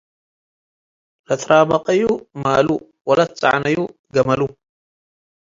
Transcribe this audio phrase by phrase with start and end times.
[1.27, 2.01] ለአተርመቀዩ
[2.41, 2.67] ማሉ
[3.07, 3.77] ወለጸዕነዩ
[4.13, 4.41] ገመሉ፣